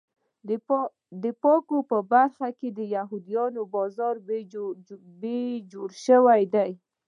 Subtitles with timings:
[1.23, 4.15] د پاکۍ په برخه کې د یهودیانو بازار
[5.23, 5.57] بې
[6.03, 6.71] جوړې دی.